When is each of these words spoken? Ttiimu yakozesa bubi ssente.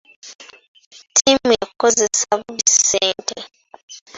Ttiimu 1.09 1.51
yakozesa 1.61 2.29
bubi 2.41 2.67
ssente. 2.75 3.35